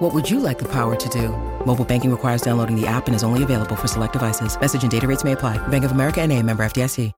[0.00, 1.28] What would you like the power to do?
[1.66, 4.58] Mobile banking requires downloading the app and is only available for select devices.
[4.58, 5.58] Message and data rates may apply.
[5.68, 7.12] Bank of America and a member FDIC.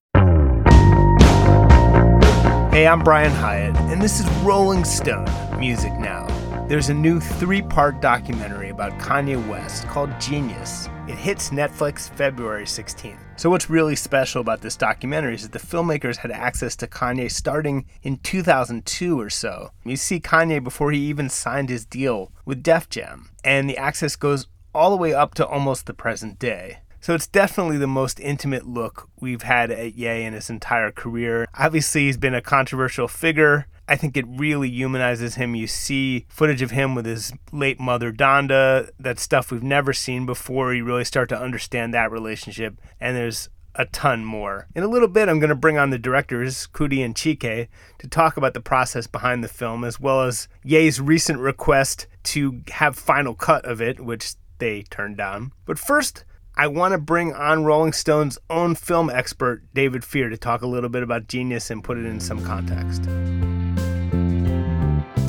[2.73, 5.29] Hey, I'm Brian Hyatt, and this is Rolling Stone
[5.61, 6.27] Music Now.
[6.69, 10.89] There's a new three part documentary about Kanye West called Genius.
[11.07, 13.32] It hits Netflix February 16th.
[13.43, 17.29] So, what's really special about this documentary is that the filmmakers had access to Kanye
[17.29, 19.73] starting in 2002 or so.
[19.85, 24.15] You see Kanye before he even signed his deal with Def Jam, and the access
[24.15, 26.79] goes all the way up to almost the present day.
[27.01, 31.49] So it's definitely the most intimate look we've had at Ye in his entire career.
[31.59, 33.67] Obviously, he's been a controversial figure.
[33.89, 35.55] I think it really humanizes him.
[35.55, 38.91] You see footage of him with his late mother, Donda.
[38.99, 40.73] That stuff we've never seen before.
[40.73, 42.81] You really start to understand that relationship.
[43.01, 44.67] And there's a ton more.
[44.75, 48.09] In a little bit, I'm going to bring on the directors, Coodie and Chike, to
[48.09, 52.97] talk about the process behind the film, as well as Ye's recent request to have
[52.97, 55.53] final cut of it, which they turned down.
[55.65, 60.37] But first, I want to bring on Rolling Stone's own film expert, David Fear, to
[60.37, 63.09] talk a little bit about Genius and put it in some context.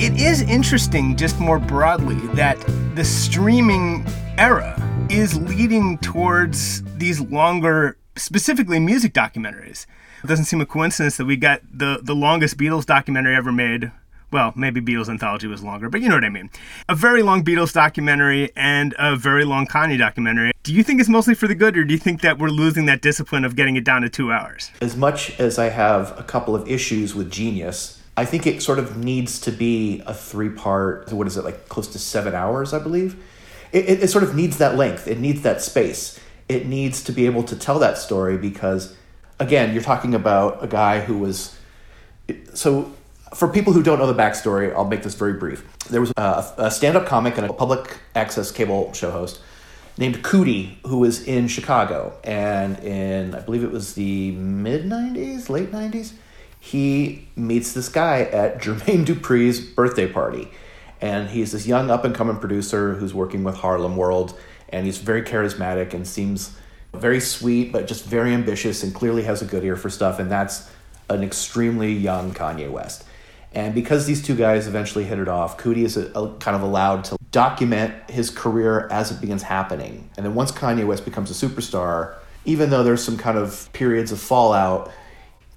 [0.00, 2.58] It is interesting, just more broadly, that
[2.96, 4.04] the streaming
[4.36, 4.76] era
[5.08, 9.86] is leading towards these longer, specifically music documentaries.
[10.24, 13.92] It doesn't seem a coincidence that we got the, the longest Beatles documentary ever made,
[14.32, 16.50] well, maybe Beatles Anthology was longer, but you know what I mean.
[16.88, 20.50] A very long Beatles documentary and a very long Kanye documentary.
[20.64, 22.86] Do you think it's mostly for the good, or do you think that we're losing
[22.86, 24.72] that discipline of getting it down to two hours?
[24.80, 28.78] As much as I have a couple of issues with Genius, I think it sort
[28.78, 32.72] of needs to be a three part, what is it, like close to seven hours,
[32.72, 33.16] I believe?
[33.72, 36.20] It, it, it sort of needs that length, it needs that space.
[36.48, 38.94] It needs to be able to tell that story because,
[39.40, 41.58] again, you're talking about a guy who was.
[42.52, 42.92] So
[43.34, 45.66] for people who don't know the backstory, I'll make this very brief.
[45.88, 49.40] There was a, a stand up comic and a public access cable show host
[49.98, 52.16] named Coodie who was in Chicago.
[52.22, 56.12] And in, I believe it was the mid 90s, late 90s,
[56.64, 60.50] he meets this guy at Jermaine Dupri's birthday party.
[60.98, 64.38] And he's this young up and coming producer who's working with Harlem World.
[64.70, 66.56] And he's very charismatic and seems
[66.94, 70.18] very sweet, but just very ambitious and clearly has a good ear for stuff.
[70.18, 70.70] And that's
[71.10, 73.04] an extremely young Kanye West.
[73.52, 76.62] And because these two guys eventually hit it off, Coodie is a, a kind of
[76.62, 80.08] allowed to document his career as it begins happening.
[80.16, 82.14] And then once Kanye West becomes a superstar,
[82.46, 84.90] even though there's some kind of periods of fallout,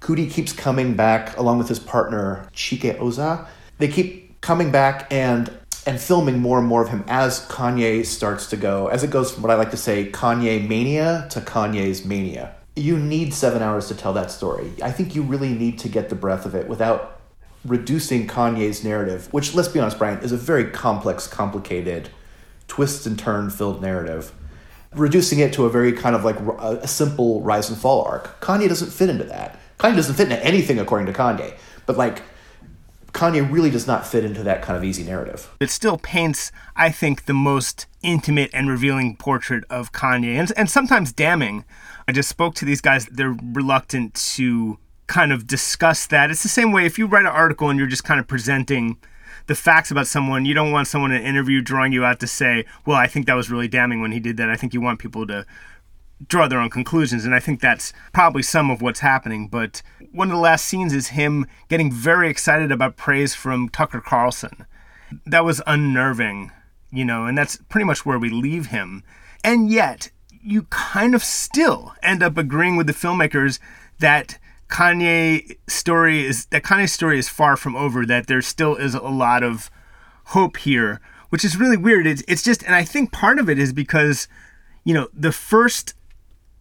[0.00, 3.46] Coodie keeps coming back along with his partner Chike Ozah.
[3.78, 5.50] They keep coming back and
[5.86, 9.32] and filming more and more of him as Kanye starts to go, as it goes
[9.32, 12.54] from what I like to say, Kanye mania to Kanye's mania.
[12.76, 14.70] You need seven hours to tell that story.
[14.82, 17.18] I think you really need to get the breadth of it without
[17.64, 22.10] reducing Kanye's narrative, which, let's be honest, Brian, is a very complex, complicated,
[22.66, 24.32] twists and turn filled narrative,
[24.92, 28.40] reducing it to a very kind of like a, simple rise and fall arc.
[28.40, 29.58] Kanye doesn't fit into that.
[29.78, 31.56] Kanye doesn't fit into anything according to Kanye,
[31.86, 32.22] but like
[33.12, 35.50] Kanye really does not fit into that kind of easy narrative.
[35.60, 40.70] It still paints, I think, the most intimate and revealing portrait of Kanye, and, and
[40.70, 41.64] sometimes damning.
[42.06, 46.30] I just spoke to these guys, they're reluctant to kind of discuss that.
[46.30, 48.98] It's the same way if you write an article and you're just kind of presenting
[49.46, 52.26] the facts about someone, you don't want someone in an interview drawing you out to
[52.26, 54.50] say, well, I think that was really damning when he did that.
[54.50, 55.46] I think you want people to
[56.26, 57.24] draw their own conclusions.
[57.24, 59.48] And I think that's probably some of what's happening.
[59.48, 64.00] But one of the last scenes is him getting very excited about praise from Tucker
[64.00, 64.66] Carlson.
[65.26, 66.50] That was unnerving,
[66.90, 69.04] you know, and that's pretty much where we leave him.
[69.44, 70.10] And yet,
[70.42, 73.58] you kind of still end up agreeing with the filmmakers
[74.00, 78.04] that Kanye story is that Kanye story is far from over.
[78.04, 79.70] That there still is a lot of
[80.26, 81.00] hope here,
[81.30, 82.06] which is really weird.
[82.06, 84.28] It's it's just, and I think part of it is because,
[84.84, 85.94] you know, the first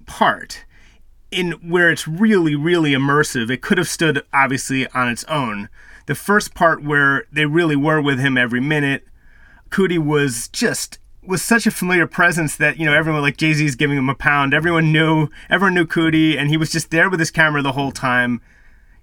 [0.07, 0.65] part
[1.29, 3.51] in where it's really really immersive.
[3.51, 5.69] It could have stood obviously on its own.
[6.07, 9.05] The first part where they really were with him every minute,
[9.69, 13.75] Coodie was just was such a familiar presence that you know everyone like Jay Z's
[13.75, 14.53] giving him a pound.
[14.53, 17.91] Everyone knew, everyone knew Coodie, and he was just there with his camera the whole
[17.91, 18.41] time.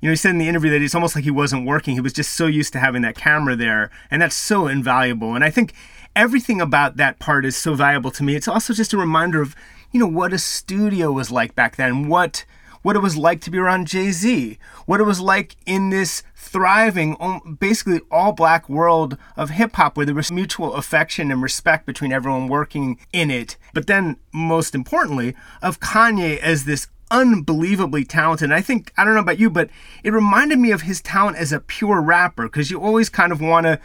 [0.00, 1.94] You know, he said in the interview that it's almost like he wasn't working.
[1.94, 5.34] He was just so used to having that camera there, and that's so invaluable.
[5.34, 5.74] And I think
[6.16, 8.34] everything about that part is so valuable to me.
[8.34, 9.54] It's also just a reminder of
[9.94, 12.44] you know what a studio was like back then, what
[12.82, 16.22] what it was like to be around Jay Z, what it was like in this
[16.36, 21.40] thriving, um, basically all black world of hip hop where there was mutual affection and
[21.40, 23.56] respect between everyone working in it.
[23.72, 28.52] But then, most importantly, of Kanye as this unbelievably talented.
[28.52, 29.70] I think, I don't know about you, but
[30.02, 33.40] it reminded me of his talent as a pure rapper because you always kind of
[33.40, 33.80] want to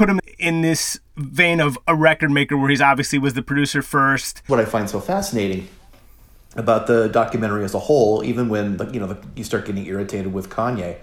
[0.00, 3.82] put him in this vein of a record maker where he's obviously was the producer
[3.82, 4.42] first.
[4.46, 5.68] What I find so fascinating
[6.56, 10.48] about the documentary as a whole, even when you know you start getting irritated with
[10.48, 10.96] Kanye,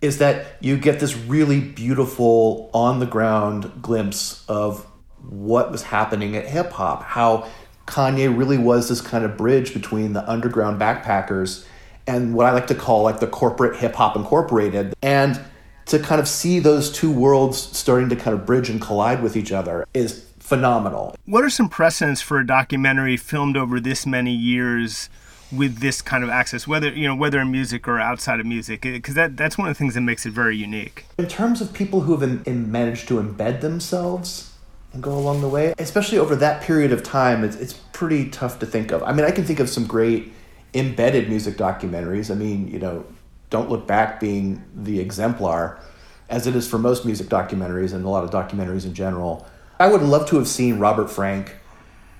[0.00, 4.86] is that you get this really beautiful on the ground glimpse of
[5.28, 7.48] what was happening at hip hop, how
[7.88, 11.66] Kanye really was this kind of bridge between the underground backpackers
[12.06, 14.94] and what I like to call like the corporate hip hop incorporated.
[15.02, 15.40] And
[15.86, 19.36] to kind of see those two worlds starting to kind of bridge and collide with
[19.36, 21.14] each other is phenomenal.
[21.26, 25.08] What are some precedents for a documentary filmed over this many years
[25.52, 28.82] with this kind of access, whether you know whether in music or outside of music?
[28.82, 31.04] Because that that's one of the things that makes it very unique.
[31.18, 34.52] In terms of people who have in, in managed to embed themselves
[34.92, 38.58] and go along the way, especially over that period of time, it's it's pretty tough
[38.60, 39.02] to think of.
[39.02, 40.32] I mean, I can think of some great
[40.74, 42.30] embedded music documentaries.
[42.30, 43.04] I mean, you know,
[43.50, 45.80] don't Look Back being the exemplar,
[46.28, 49.46] as it is for most music documentaries and a lot of documentaries in general.
[49.78, 51.56] I would love to have seen Robert Frank,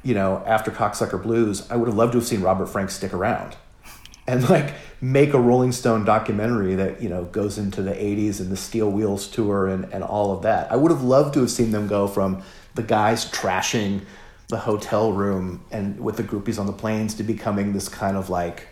[0.02, 3.14] you know, after Cocksucker Blues, I would have loved to have seen Robert Frank stick
[3.14, 3.56] around
[4.26, 8.50] and like make a Rolling Stone documentary that, you know, goes into the 80s and
[8.50, 10.70] the Steel Wheels tour and, and all of that.
[10.72, 12.42] I would have loved to have seen them go from
[12.74, 14.02] the guys trashing
[14.48, 18.30] the hotel room and with the groupies on the planes to becoming this kind of
[18.30, 18.68] like,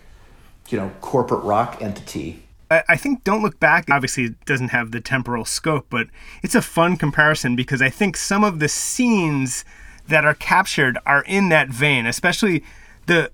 [0.69, 5.47] you know, corporate rock entity I think Don't Look Back obviously doesn't have the temporal
[5.47, 6.09] scope, but
[6.43, 9.65] it's a fun comparison because I think some of the scenes
[10.07, 12.63] that are captured are in that vein, especially
[13.07, 13.31] the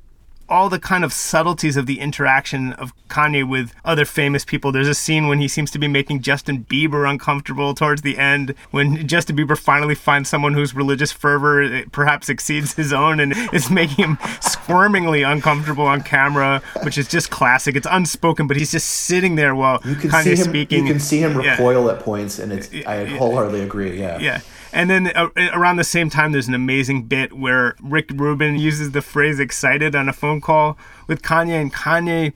[0.49, 4.73] all the kind of subtleties of the interaction of Kanye with other famous people.
[4.73, 8.55] There's a scene when he seems to be making Justin Bieber uncomfortable towards the end,
[8.71, 13.35] when Justin Bieber finally finds someone whose religious fervor eh, perhaps exceeds his own and
[13.53, 17.77] is making him squirmingly uncomfortable on camera, which is just classic.
[17.77, 20.87] It's unspoken, but he's just sitting there while you can Kanye's see him, speaking.
[20.87, 21.93] You can see him recoil yeah.
[21.93, 23.99] at points, and it's I wholeheartedly agree.
[23.99, 24.19] Yeah.
[24.19, 24.41] Yeah.
[24.75, 28.91] And then uh, around the same time, there's an amazing bit where Rick Rubin uses
[28.91, 30.77] the phrase excited on a phone call
[31.07, 32.33] with Kanye, and Kanye.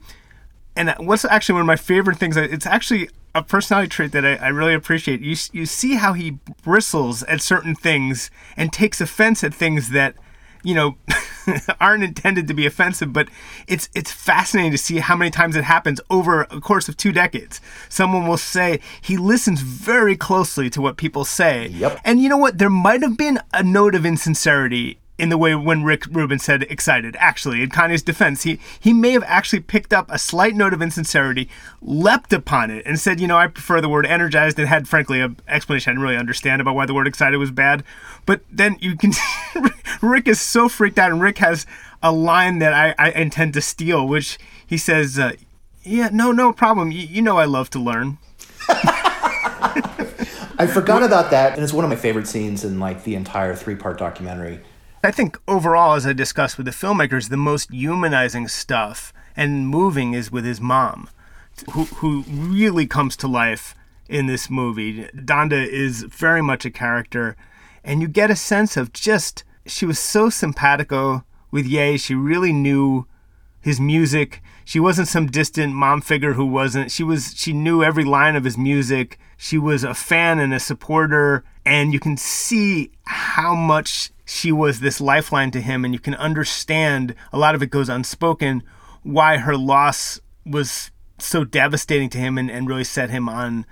[0.73, 4.25] And what's actually one of my favorite things, uh, it's actually a personality trait that
[4.25, 5.19] I, I, really appreciate.
[5.19, 10.15] You, you see how he bristles at certain things and takes offense at things that
[10.63, 10.95] you know
[11.79, 13.29] aren't intended to be offensive but
[13.67, 17.11] it's it's fascinating to see how many times it happens over a course of two
[17.11, 21.99] decades someone will say he listens very closely to what people say yep.
[22.03, 25.53] and you know what there might have been a note of insincerity in the way
[25.53, 27.15] when Rick Rubin said excited.
[27.19, 30.81] Actually, in Kanye's defense, he he may have actually picked up a slight note of
[30.81, 31.49] insincerity,
[31.81, 35.19] leapt upon it, and said, you know, I prefer the word energized, and had frankly
[35.19, 37.83] an explanation I didn't really understand about why the word excited was bad.
[38.29, 39.11] But then you can,
[40.03, 41.65] Rick is so freaked out, and Rick has
[42.03, 44.37] a line that I, I intend to steal, which
[44.67, 45.31] he says, uh,
[45.81, 46.91] "Yeah, no, no problem.
[46.91, 48.19] You, you know, I love to learn."
[50.59, 53.55] I forgot about that, and it's one of my favorite scenes in like the entire
[53.55, 54.59] three-part documentary
[55.03, 60.13] I think overall, as I discussed with the filmmakers, the most humanizing stuff and moving
[60.13, 61.09] is with his mom,
[61.71, 63.73] who, who really comes to life
[64.07, 65.05] in this movie.
[65.15, 67.35] Donda is very much a character,
[67.89, 71.97] and you get a sense of just, she was so simpatico with Ye.
[71.97, 73.07] She really knew
[73.59, 74.43] his music.
[74.63, 76.91] She wasn't some distant mom figure who wasn't.
[76.91, 79.17] She was she knew every line of his music.
[79.37, 84.81] She was a fan and a supporter and you can see how much she was
[84.81, 88.61] this lifeline to him and you can understand a lot of it goes unspoken
[89.01, 93.65] why her loss was so devastating to him and, and really set him on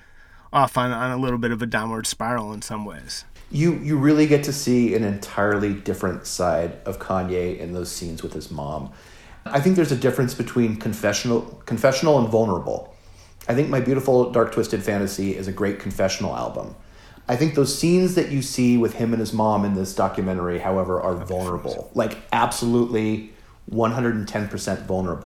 [0.52, 3.98] off on, on a little bit of a downward spiral in some ways you you
[3.98, 8.52] really get to see an entirely different side of Kanye in those scenes with his
[8.52, 8.92] mom.
[9.46, 12.94] I think there's a difference between confessional confessional and vulnerable.
[13.48, 16.76] I think My Beautiful Dark Twisted Fantasy is a great confessional album.
[17.30, 20.60] I think those scenes that you see with him and his mom in this documentary,
[20.60, 21.90] however, are vulnerable.
[21.94, 23.34] Like, absolutely
[23.70, 25.27] 110% vulnerable.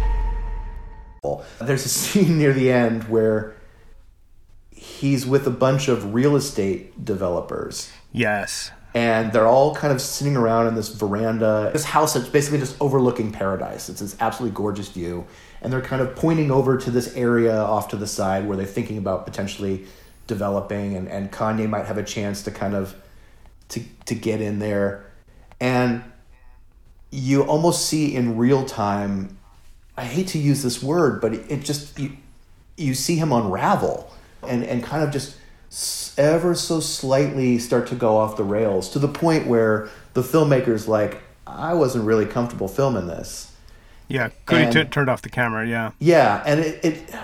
[1.59, 3.55] There's a scene near the end where
[4.71, 7.91] he's with a bunch of real estate developers.
[8.11, 8.71] Yes.
[8.95, 12.75] And they're all kind of sitting around in this veranda, this house that's basically just
[12.81, 13.87] overlooking paradise.
[13.87, 15.27] It's this absolutely gorgeous view.
[15.61, 18.65] And they're kind of pointing over to this area off to the side where they're
[18.65, 19.85] thinking about potentially
[20.25, 22.95] developing and, and Kanye might have a chance to kind of
[23.69, 25.05] to to get in there.
[25.59, 26.03] And
[27.11, 29.37] you almost see in real time
[29.97, 32.17] I hate to use this word, but it, just you,
[32.77, 34.11] you see him unravel
[34.47, 35.37] and and kind of just
[36.17, 40.87] ever so slightly start to go off the rails to the point where the filmmaker's
[40.87, 43.53] like, I wasn't really comfortable filming this.
[44.07, 45.65] Yeah, Coodie t- turned off the camera.
[45.67, 47.15] Yeah, yeah, and it, it,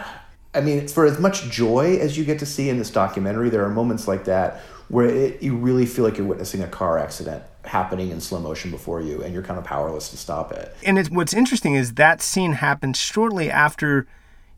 [0.53, 3.65] I mean, for as much joy as you get to see in this documentary, there
[3.65, 7.43] are moments like that where it, you really feel like you're witnessing a car accident
[7.67, 10.75] happening in slow motion before you and you're kind of powerless to stop it.
[10.85, 14.07] And what's interesting is that scene happens shortly after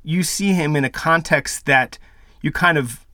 [0.04, 1.98] you see him in a context that
[2.42, 3.06] you kind of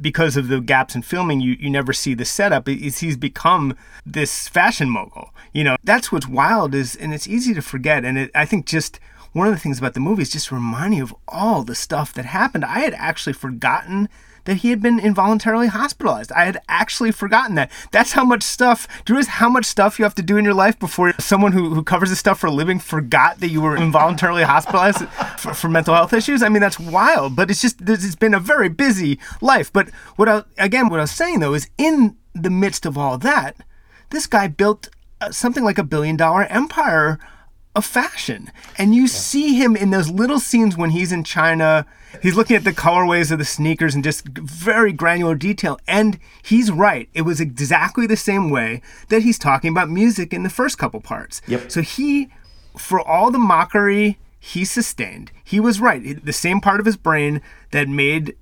[0.00, 2.66] because of the gaps in filming, you, you never see the setup.
[2.66, 5.32] He's become this fashion mogul.
[5.52, 8.04] You know, that's what's wild is, and it's easy to forget.
[8.04, 8.98] And it, I think just
[9.32, 12.12] one of the things about the movie is just reminding you of all the stuff
[12.14, 12.64] that happened.
[12.64, 14.08] I had actually forgotten
[14.44, 16.32] that he had been involuntarily hospitalized.
[16.32, 17.70] I had actually forgotten that.
[17.90, 20.54] That's how much stuff, you realize how much stuff you have to do in your
[20.54, 23.76] life before someone who, who covers this stuff for a living forgot that you were
[23.76, 25.08] involuntarily hospitalized
[25.38, 26.42] for, for, mental health issues?
[26.42, 29.72] I mean, that's wild, but it's just, it's been a very busy life.
[29.72, 33.18] But what I, again, what I was saying though is in the midst of all
[33.18, 33.56] that,
[34.10, 34.88] this guy built
[35.20, 37.18] uh, something like a billion dollar empire
[37.74, 38.50] of fashion.
[38.78, 39.08] And you yeah.
[39.08, 41.86] see him in those little scenes when he's in China.
[42.22, 45.78] He's looking at the colorways of the sneakers and just very granular detail.
[45.88, 47.08] And he's right.
[47.14, 51.00] It was exactly the same way that he's talking about music in the first couple
[51.00, 51.40] parts.
[51.46, 51.70] Yep.
[51.70, 52.28] So he,
[52.76, 56.22] for all the mockery he sustained, he was right.
[56.24, 58.36] The same part of his brain that made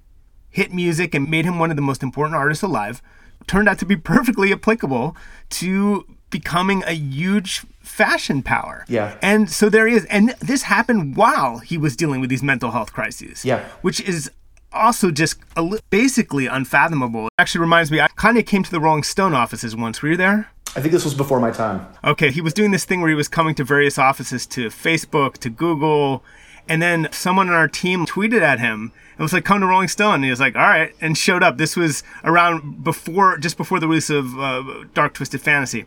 [0.48, 3.00] hit music and made him one of the most important artists alive
[3.46, 5.16] turned out to be perfectly applicable
[5.50, 8.84] to becoming a huge fashion power.
[8.88, 9.16] Yeah.
[9.20, 10.04] And so there he is.
[10.06, 13.44] And this happened while he was dealing with these mental health crises.
[13.44, 13.68] Yeah.
[13.82, 14.30] Which is
[14.72, 17.26] also just li- basically unfathomable.
[17.26, 20.00] It actually reminds me, I, Kanye came to the Rolling Stone offices once.
[20.00, 20.50] Were you there?
[20.76, 21.84] I think this was before my time.
[22.04, 25.34] Okay, he was doing this thing where he was coming to various offices to Facebook,
[25.38, 26.22] to Google,
[26.68, 29.88] and then someone on our team tweeted at him and was like, "Come to Rolling
[29.88, 31.58] Stone." And he was like, "All right," and showed up.
[31.58, 34.62] This was around before, just before the release of uh,
[34.94, 35.86] Dark Twisted Fantasy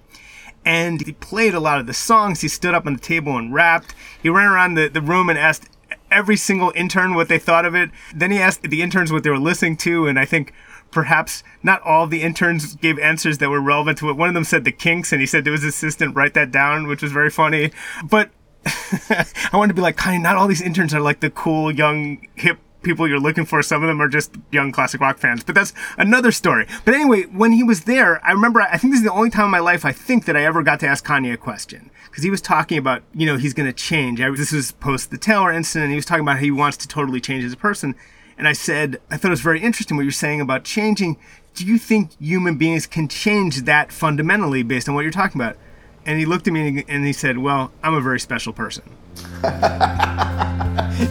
[0.66, 2.42] and he played a lot of the songs.
[2.42, 3.94] He stood up on the table and rapped.
[4.22, 5.70] He ran around the, the room and asked
[6.12, 7.90] every single intern what they thought of it.
[8.14, 10.54] Then he asked the interns what they were listening to, and I think
[10.92, 14.18] perhaps not all the interns gave answers that were relevant to it.
[14.18, 16.88] One of them said the Kinks, and he said to his assistant, write that down,
[16.88, 17.72] which was very funny.
[18.04, 18.30] But
[18.66, 22.28] I wanted to be like, kind not all these interns are like the cool, young,
[22.36, 23.62] hip people you're looking for.
[23.62, 26.68] Some of them are just young classic rock fans, but that's another story.
[26.86, 29.46] But anyway, when he was there, I remember, I think this is the only time
[29.46, 31.90] in my life I think that I ever got to ask Kanye a question.
[32.06, 34.20] Because he was talking about, you know, he's going to change.
[34.20, 35.90] This was post the Taylor incident.
[35.90, 37.96] He was talking about how he wants to totally change as a person.
[38.38, 41.18] And I said, I thought it was very interesting what you're saying about changing.
[41.56, 45.58] Do you think human beings can change that fundamentally based on what you're talking about?
[46.06, 48.84] And he looked at me and he said, Well, I'm a very special person.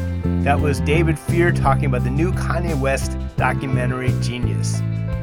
[0.42, 4.80] That was David Fear talking about the new Kanye West documentary Genius.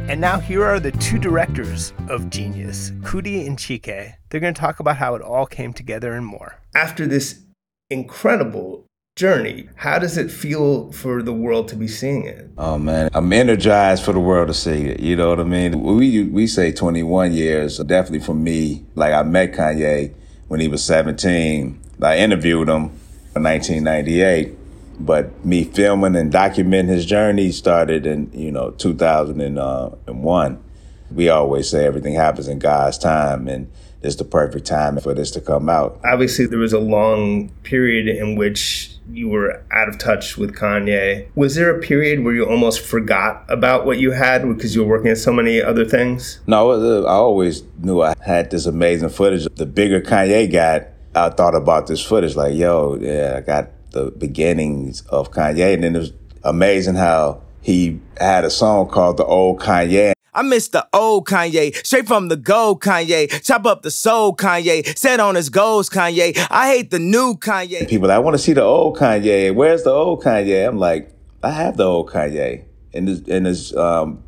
[0.08, 4.14] And now here are the two directors of Genius, Coodie and Chike.
[4.30, 6.62] They're going to talk about how it all came together and more.
[6.74, 7.42] After this
[7.90, 8.86] incredible
[9.18, 12.50] journey, how does it feel for the world to be seeing it?
[12.58, 15.02] Oh man, I'm energized for the world to see it.
[15.02, 15.82] You know what I mean?
[15.82, 17.78] We we say 21 years.
[17.80, 20.14] Definitely for me, like I met Kanye
[20.48, 21.78] when he was 17.
[22.02, 22.92] I interviewed him
[23.36, 24.56] in 1998
[25.00, 30.64] but me filming and documenting his journey started in you know 2001
[31.12, 35.32] we always say everything happens in god's time and it's the perfect time for this
[35.32, 36.00] to come out.
[36.06, 41.28] Obviously there was a long period in which you were out of touch with kanye.
[41.36, 44.90] Was there a period where you almost forgot about what you had because you were
[44.90, 46.40] working on so many other things?
[46.48, 49.48] No uh, i always knew i had this amazing footage.
[49.56, 54.12] The bigger kanye got i thought about this footage like yo yeah i got the
[54.12, 55.74] beginnings of Kanye.
[55.74, 60.14] And then it was amazing how he had a song called The Old Kanye.
[60.34, 63.44] I miss the old Kanye, straight from the gold Kanye.
[63.44, 66.48] Chop up the soul Kanye, set on his goals Kanye.
[66.52, 67.90] I hate the new Kanye.
[67.90, 69.54] People, I want to see the old Kanye.
[69.54, 70.68] Where's the old Kanye?
[70.68, 71.12] I'm like,
[71.44, 74.24] I have the old Kanye in this in his um,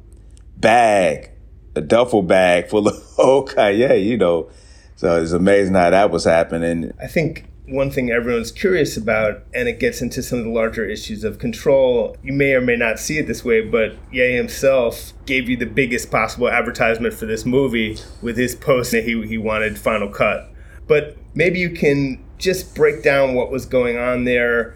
[0.57, 1.31] bag,
[1.75, 4.03] a duffel bag full of old Kanye.
[4.03, 4.49] You know,
[4.95, 6.93] so it's amazing how that was happening.
[7.01, 10.85] I think one thing everyone's curious about, and it gets into some of the larger
[10.85, 12.17] issues of control.
[12.21, 15.65] You may or may not see it this way, but Ye himself gave you the
[15.65, 20.49] biggest possible advertisement for this movie with his post that he, he wanted Final Cut.
[20.87, 24.75] But maybe you can just break down what was going on there,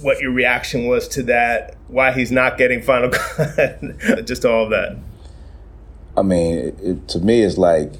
[0.00, 3.82] what your reaction was to that, why he's not getting Final Cut,
[4.24, 4.96] just all of that.
[6.16, 7.92] I mean, it, to me, it's like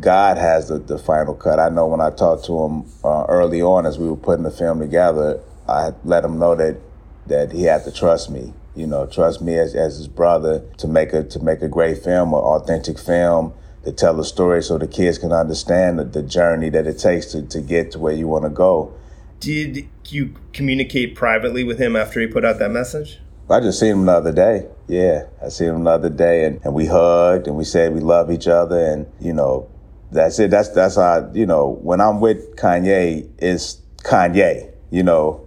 [0.00, 1.58] God has the, the final cut.
[1.58, 4.50] I know when I talked to him uh, early on as we were putting the
[4.50, 6.78] film together, I let him know that
[7.26, 8.54] that he had to trust me.
[8.74, 11.98] You know, trust me as, as his brother to make a to make a great
[11.98, 13.52] film, an authentic film,
[13.84, 17.26] to tell a story so the kids can understand the, the journey that it takes
[17.32, 18.94] to, to get to where you want to go.
[19.40, 23.20] Did you communicate privately with him after he put out that message?
[23.50, 24.66] I just seen him the other day.
[24.88, 28.00] Yeah, I seen him the other day, and, and we hugged and we said we
[28.00, 29.68] love each other, and you know,
[30.10, 30.50] that's it.
[30.50, 34.72] That's that's how you know when I'm with Kanye, it's Kanye.
[34.90, 35.46] You know,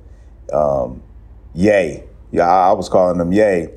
[0.54, 1.02] um,
[1.54, 2.04] Yay.
[2.32, 3.74] Yeah, I, was calling him Yay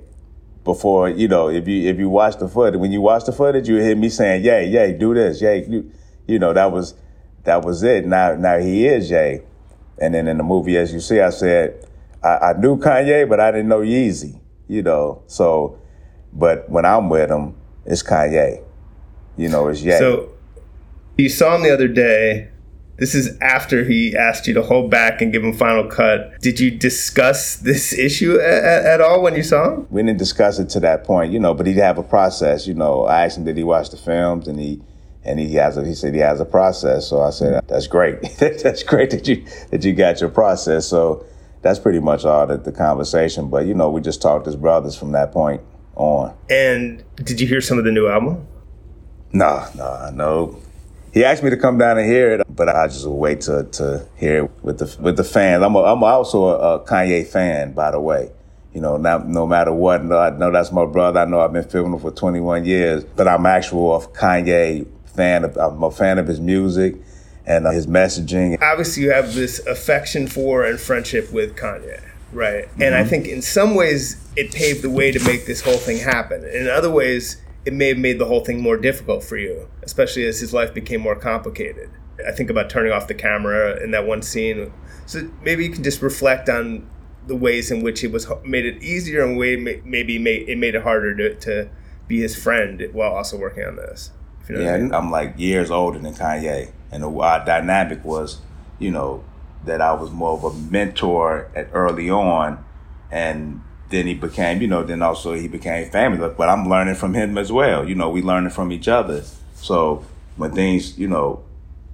[0.63, 1.09] before.
[1.09, 3.77] You know, if you if you watch the footage, when you watch the footage, you
[3.77, 5.67] hear me saying Yay, Yay, do this, Yay.
[5.67, 5.91] You,
[6.27, 6.95] you know, that was
[7.45, 8.07] that was it.
[8.07, 9.43] Now now he is Yay.
[10.01, 11.89] And then in the movie, as you see, I said
[12.23, 14.39] I, I knew Kanye, but I didn't know Yeezy.
[14.69, 15.79] You know, so
[16.33, 17.55] but when I'm with him,
[17.87, 18.63] it's Kanye.
[19.37, 19.99] You know, it's Yay.
[19.99, 20.34] So
[21.17, 22.49] you saw him the other day.
[22.97, 26.41] This is after he asked you to hold back and give him final cut.
[26.41, 29.87] Did you discuss this issue at, at, all when you saw him?
[29.91, 32.69] We didn't discuss it to that point, you know, but he'd have a process.
[32.69, 34.81] You know, I asked him did he watch the films, and he
[35.25, 37.09] and he has a, he said he has a process.
[37.09, 38.23] So I said that's great.
[38.39, 40.87] that's great that you that you got your process.
[40.87, 41.27] So
[41.63, 43.49] that's pretty much all the, the conversation.
[43.49, 45.63] But you know, we just talked as brothers from that point
[45.97, 46.37] on.
[46.49, 48.47] And did you hear some of the new album?
[49.33, 50.61] No, no, no.
[51.15, 54.05] He asked me to come down and hear it, but I just wait to to
[54.17, 55.63] hear it with the with the fans.
[55.63, 58.33] I'm a, I'm also a, a Kanye fan, by the way.
[58.73, 61.21] You know, not, no matter what, no, I know that's my brother.
[61.21, 65.45] I know I've been filming him for 21 years, but I'm actual a Kanye fan.
[65.45, 66.97] Of, I'm a fan of his music
[67.47, 68.61] and uh, his messaging.
[68.61, 72.65] Obviously, you have this affection for and friendship with Kanye, right?
[72.65, 72.83] Mm-hmm.
[72.83, 73.11] And I mm-hmm.
[73.11, 76.45] think in some ways it paved the way to make this whole thing happen.
[76.45, 80.25] In other ways, it may have made the whole thing more difficult for you, especially
[80.27, 81.91] as his life became more complicated.
[82.27, 84.73] I think about turning off the camera in that one scene.
[85.07, 86.89] So maybe you can just reflect on
[87.27, 90.75] the ways in which it was made it easier and way maybe made it made
[90.75, 91.71] it harder to, to
[92.07, 94.11] be his friend while also working on this.
[94.49, 94.95] You know yeah, I mean?
[94.95, 98.41] I'm like years older than Kanye, and the our dynamic was,
[98.79, 99.25] you know,
[99.65, 102.63] that I was more of a mentor at early on,
[103.11, 103.63] and
[103.95, 106.29] then he became, you know, then also he became family.
[106.37, 107.89] But I'm learning from him as well.
[107.89, 109.23] You know, we learning from each other.
[109.55, 110.05] So
[110.37, 111.45] when things, you know,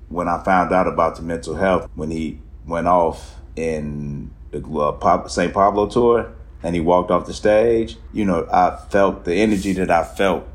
[0.09, 5.29] when I found out about the mental health, when he went off in the uh,
[5.29, 5.53] St.
[5.53, 6.33] Pablo tour
[6.63, 10.47] and he walked off the stage, you know, I felt the energy that I felt.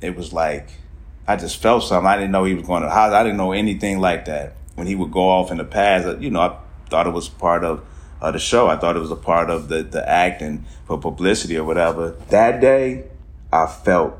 [0.00, 0.68] It was like,
[1.26, 2.06] I just felt something.
[2.06, 2.88] I didn't know he was going to.
[2.88, 4.54] I didn't know anything like that.
[4.74, 6.56] When he would go off in the past, you know, I
[6.88, 7.84] thought it was part of
[8.22, 8.68] uh, the show.
[8.68, 12.12] I thought it was a part of the, the acting for publicity or whatever.
[12.30, 13.04] That day,
[13.52, 14.16] I felt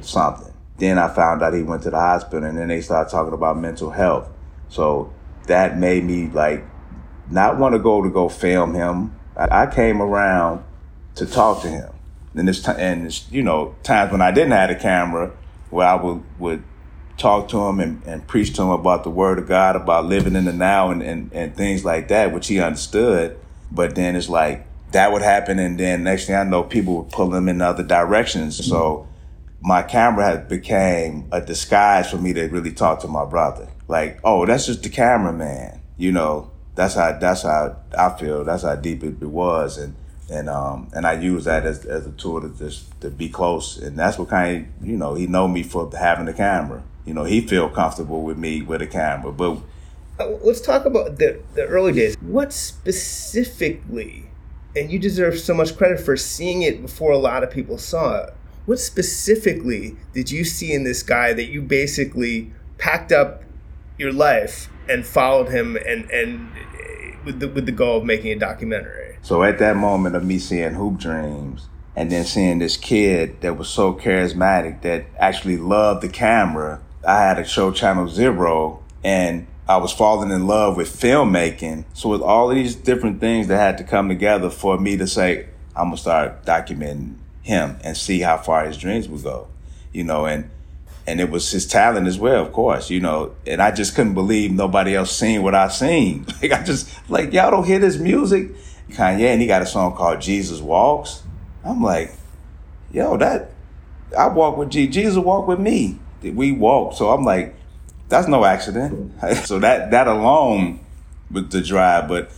[0.00, 0.52] something.
[0.78, 3.58] Then I found out he went to the hospital and then they started talking about
[3.58, 4.28] mental health.
[4.70, 5.12] So
[5.46, 6.64] that made me like
[7.30, 9.14] not want to go to go film him.
[9.36, 10.64] I, came around
[11.16, 11.90] to talk to him.
[12.34, 15.32] And this time, and this, you know, times when I didn't have a camera,
[15.70, 16.62] where I would, would
[17.16, 20.34] talk to him and, and preach to him about the word of God, about living
[20.36, 23.38] in the now and, and, and things like that, which he understood.
[23.70, 25.58] But then it's like that would happen.
[25.58, 28.60] And then next thing I know, people would pull him in other directions.
[28.60, 28.70] Mm-hmm.
[28.70, 29.08] So
[29.60, 33.68] my camera had became a disguise for me to really talk to my brother.
[33.86, 35.80] Like, oh, that's just the cameraman.
[35.96, 38.44] You know, that's how, that's how I feel.
[38.44, 39.78] That's how deep it, it was.
[39.78, 39.94] And,
[40.30, 43.76] and um and I use that as as a tool to just to be close,
[43.76, 47.14] and that's what kind of you know he know me for having the camera you
[47.14, 49.32] know, he feel comfortable with me with a camera.
[49.32, 49.58] But
[50.18, 52.16] uh, let's talk about the, the early days.
[52.20, 54.26] What specifically,
[54.76, 58.24] and you deserve so much credit for seeing it before a lot of people saw
[58.24, 58.34] it.
[58.66, 63.42] What specifically did you see in this guy that you basically packed up
[63.98, 66.50] your life and followed him and and
[67.24, 69.16] with the, with the goal of making a documentary.
[69.22, 73.56] So at that moment of me seeing Hoop Dreams and then seeing this kid that
[73.56, 79.46] was so charismatic that actually loved the camera, I had a show Channel Zero and
[79.66, 81.84] I was falling in love with filmmaking.
[81.94, 85.48] So with all these different things that had to come together for me to say,
[85.74, 89.48] I'm gonna start documenting him and see how far his dreams would go.
[89.92, 90.50] You know, and
[91.06, 93.34] and it was his talent as well, of course, you know.
[93.46, 96.26] And I just couldn't believe nobody else seen what I seen.
[96.42, 98.50] Like I just like y'all don't hear this music.
[98.90, 101.22] Kanye and he got a song called Jesus Walks.
[101.64, 102.12] I'm like,
[102.92, 103.50] yo, that
[104.16, 104.86] I walk with G.
[104.86, 105.98] Jesus walk with me.
[106.30, 106.94] We walk.
[106.94, 107.54] So I'm like,
[108.08, 109.12] that's no accident.
[109.44, 110.80] so that that alone
[111.30, 112.30] with the drive, but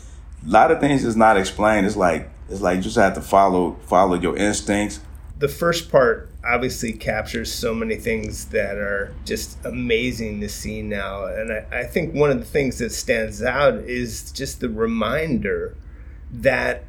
[0.47, 1.87] a lot of things is not explained.
[1.87, 5.01] It's like it's like you just have to follow follow your instincts.
[5.39, 11.27] The first part obviously captures so many things that are just amazing to see now.
[11.27, 15.77] And I, I think one of the things that stands out is just the reminder
[16.31, 16.85] that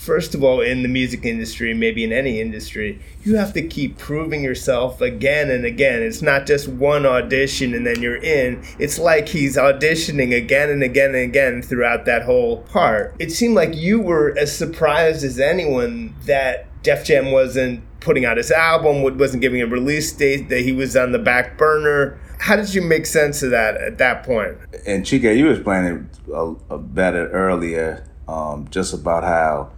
[0.00, 3.98] first of all, in the music industry, maybe in any industry, you have to keep
[3.98, 6.02] proving yourself again and again.
[6.02, 8.62] It's not just one audition and then you're in.
[8.78, 13.14] It's like he's auditioning again and again and again throughout that whole part.
[13.18, 18.38] It seemed like you were as surprised as anyone that Def Jam wasn't putting out
[18.38, 22.18] his album, wasn't giving a release date, that he was on the back burner.
[22.38, 24.56] How did you make sense of that at that point?
[24.86, 29.72] And Chike, you playing a, a better earlier, um, just about how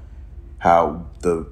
[0.62, 1.44] how the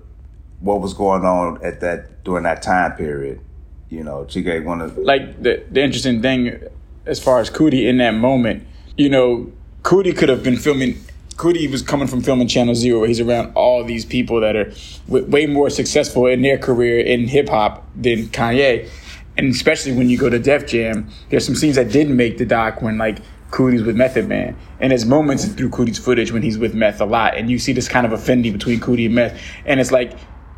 [0.61, 3.41] what was going on at that during that time period.
[3.89, 6.63] You know, Chike one of like the the interesting thing
[7.07, 8.67] as far as Coodie in that moment.
[8.97, 10.97] You know, Coodie could have been filming.
[11.35, 14.73] Coodie was coming from filming Channel Zero, where he's around all these people that are
[15.07, 18.89] w- way more successful in their career in hip hop than Kanye.
[19.37, 22.45] And especially when you go to Def Jam, there's some scenes that didn't make the
[22.47, 23.19] doc when like
[23.51, 24.57] Coodie's with Method Man.
[24.79, 27.37] And there's moments through Coodie's footage when he's with Meth a lot.
[27.37, 29.41] And you see this kind of affinity between Coodie and Meth.
[29.65, 30.17] And it's like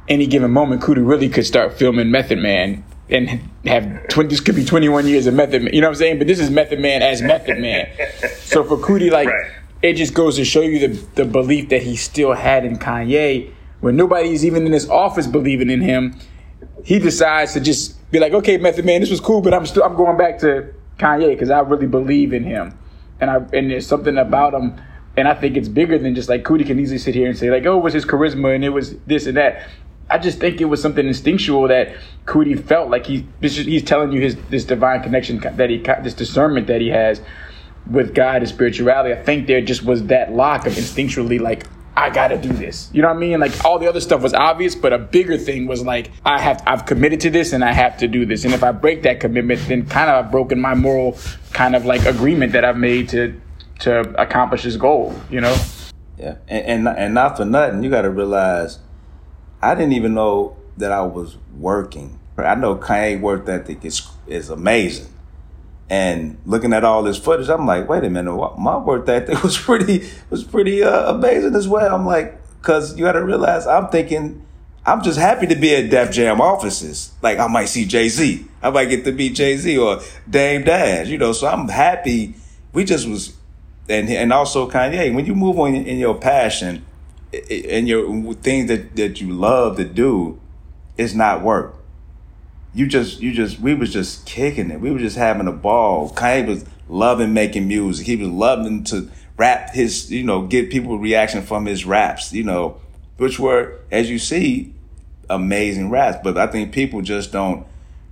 [0.09, 3.29] any given moment, Coodie really could start filming Method Man and
[3.65, 5.75] have 20, this could be 21 years of Method Man.
[5.75, 6.19] You know what I'm saying?
[6.19, 7.89] But this is Method Man as Method Man.
[8.39, 9.51] so for Cootie, like, right.
[9.83, 13.53] it just goes to show you the, the belief that he still had in Kanye
[13.81, 16.19] when nobody's even in his office believing in him.
[16.85, 19.85] He decides to just be like, okay, Method Man, this was cool, but I'm still
[19.85, 22.79] I'm going back to Kanye because I really believe in him
[23.23, 24.79] and I and there's something about him,
[25.17, 27.51] and I think it's bigger than just like Coodie can easily sit here and say
[27.51, 29.67] like, oh, it was his charisma and it was this and that.
[30.11, 34.21] I just think it was something instinctual that Coodie felt like he he's telling you
[34.21, 37.23] his this divine connection that he this discernment that he has
[37.89, 39.15] with God and spirituality.
[39.15, 42.89] I think there just was that lock of instinctually like I gotta do this.
[42.93, 43.39] You know what I mean?
[43.41, 46.63] Like all the other stuff was obvious, but a bigger thing was like I have
[46.67, 48.45] I've committed to this and I have to do this.
[48.45, 51.19] And if I break that commitment, then kind of I've broken my moral
[51.53, 53.39] kind of like agreement that I've made to
[53.81, 55.15] to accomplish this goal.
[55.31, 55.57] You know?
[56.19, 58.79] Yeah, and and, and not for nothing, you got to realize
[59.61, 62.19] I didn't even know that I was working.
[62.39, 65.09] I know Kanye work ethic is is amazing.
[65.93, 69.59] And looking at all this footage, I'm like, wait a minute, my work ethic was
[69.59, 71.95] pretty was pretty uh, amazing as well.
[71.95, 74.43] I'm like, because you got to realize, I'm thinking,
[74.87, 77.13] I'm just happy to be at Def Jam offices.
[77.21, 80.01] Like I might see Jay Z, I might get to meet Jay Z or
[80.31, 81.35] Dame Dash, you know.
[81.35, 82.37] So I'm happy.
[82.73, 83.37] We just was,
[83.87, 85.15] and and also Kanye.
[85.15, 86.87] When you move on in your passion,
[87.51, 90.41] and your things that that you love to do,
[90.97, 91.82] it's not work
[92.75, 94.81] you just you just we was just kicking it.
[94.81, 96.11] We were just having a ball.
[96.11, 98.07] Kanye was loving making music.
[98.07, 102.45] He was loving to rap his, you know, get people reaction from his raps, you
[102.45, 102.81] know,
[103.17, 104.73] which were, as you see,
[105.29, 106.19] amazing raps.
[106.23, 107.67] But I think people just don't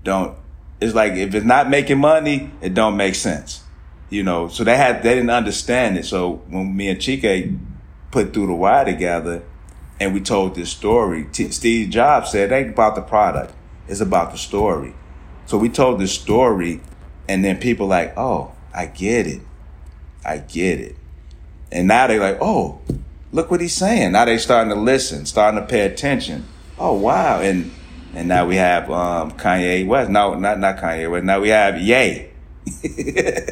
[0.04, 0.36] don't
[0.80, 3.62] it's like if it's not making money, it don't make sense.
[4.10, 6.04] You know, so they had they didn't understand it.
[6.04, 7.58] So when me and Chike
[8.10, 9.42] put through the wire together
[10.00, 13.54] and we told this story, T- Steve Jobs said, ain't about the product
[13.90, 14.94] it's about the story.
[15.46, 16.80] So we told this story,
[17.28, 19.42] and then people like, oh, I get it.
[20.24, 20.96] I get it.
[21.72, 22.80] And now they're like, oh,
[23.32, 24.12] look what he's saying.
[24.12, 26.46] Now they're starting to listen, starting to pay attention.
[26.78, 27.40] Oh wow.
[27.40, 27.72] And
[28.14, 30.10] and now we have um, Kanye West.
[30.10, 31.24] No, not not Kanye West.
[31.24, 32.30] Now we have Ye.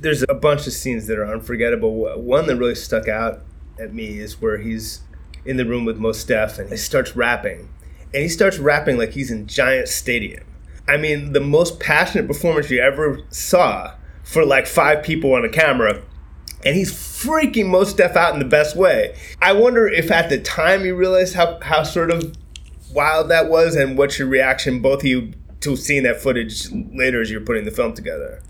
[0.00, 2.20] There's a bunch of scenes that are unforgettable.
[2.20, 3.40] One that really stuck out
[3.78, 5.00] at me is where he's
[5.44, 7.68] in the room with Mos and he starts rapping
[8.14, 10.44] and he starts rapping like he's in Giant Stadium.
[10.86, 15.48] I mean, the most passionate performance you ever saw for like five people on a
[15.48, 16.02] camera.
[16.64, 19.16] And he's freaking Mos Def out in the best way.
[19.42, 22.34] I wonder if at the time you realized how, how sort of
[22.92, 27.20] wild that was and what's your reaction, both of you, to seeing that footage later
[27.20, 28.40] as you're putting the film together.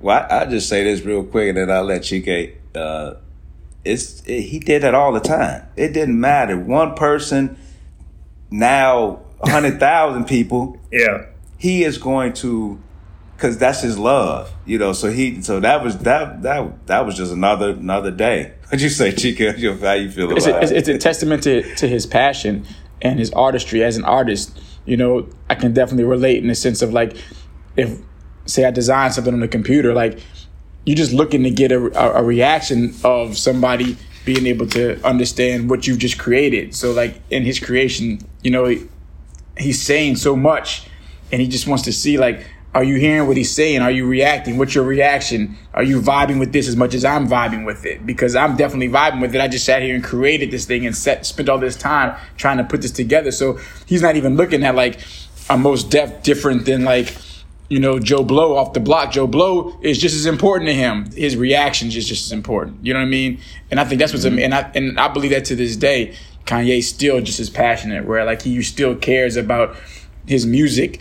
[0.00, 3.14] Well, I, will just say this real quick and then I'll let Chike uh,
[3.84, 5.66] it's it, he did that all the time.
[5.76, 6.56] It didn't matter.
[6.56, 7.58] One person,
[8.52, 10.78] now hundred thousand people.
[10.92, 11.24] Yeah,
[11.56, 12.78] he is going to,
[13.34, 14.92] because that's his love, you know.
[14.92, 18.52] So he, so that was that that that was just another another day.
[18.64, 19.38] What'd you say, Chike?
[19.80, 20.62] How you feel about it's a, it?
[20.64, 22.66] It's, it's a testament to to his passion
[23.00, 24.60] and his artistry as an artist.
[24.84, 27.16] You know, I can definitely relate in the sense of like,
[27.76, 27.98] if
[28.44, 30.18] say I design something on the computer, like
[30.84, 35.86] you're just looking to get a, a, reaction of somebody being able to understand what
[35.86, 36.74] you've just created.
[36.74, 38.88] So like in his creation, you know, he,
[39.56, 40.86] he's saying so much
[41.30, 43.82] and he just wants to see like, are you hearing what he's saying?
[43.82, 44.56] Are you reacting?
[44.56, 45.58] What's your reaction?
[45.74, 48.06] Are you vibing with this as much as I'm vibing with it?
[48.06, 49.42] Because I'm definitely vibing with it.
[49.42, 52.56] I just sat here and created this thing and set, spent all this time trying
[52.56, 53.30] to put this together.
[53.30, 55.00] So he's not even looking at like
[55.50, 57.14] a Mos Def different than like,
[57.68, 59.12] you know, Joe Blow off the block.
[59.12, 61.10] Joe Blow is just as important to him.
[61.12, 62.84] His reactions is just as important.
[62.84, 63.38] You know what I mean?
[63.70, 64.38] And I think that's what's mm-hmm.
[64.38, 66.14] and I and I believe that to this day,
[66.46, 68.06] Kanye's still just as passionate.
[68.06, 69.76] Where like he still cares about
[70.26, 71.00] his music.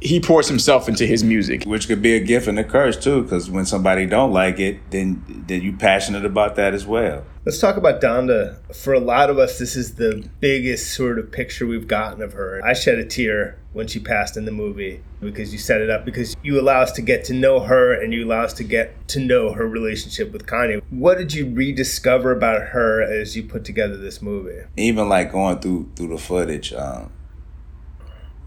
[0.00, 3.22] He pours himself into his music, which could be a gift and a curse too.
[3.22, 7.24] Because when somebody don't like it, then then you passionate about that as well.
[7.44, 8.56] Let's talk about Donda.
[8.74, 12.32] For a lot of us, this is the biggest sort of picture we've gotten of
[12.32, 12.60] her.
[12.64, 16.04] I shed a tear when she passed in the movie because you set it up
[16.04, 19.08] because you allow us to get to know her and you allow us to get
[19.08, 20.80] to know her relationship with Kanye.
[20.90, 24.62] What did you rediscover about her as you put together this movie?
[24.76, 27.12] Even like going through through the footage, um,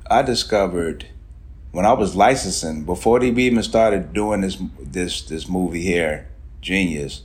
[0.10, 1.08] I discovered
[1.72, 6.28] when I was licensing before they even started doing this this this movie here,
[6.62, 7.24] Genius.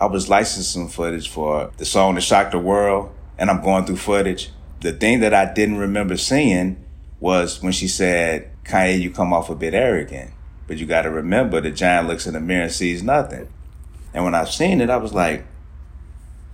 [0.00, 3.96] I was licensing footage for the song that shocked the world, and I'm going through
[3.96, 4.50] footage.
[4.80, 6.82] The thing that I didn't remember seeing
[7.20, 10.30] was when she said, Kanye, you come off a bit arrogant.
[10.66, 13.48] But you got to remember the giant looks in the mirror and sees nothing.
[14.14, 15.44] And when I've seen it, I was like,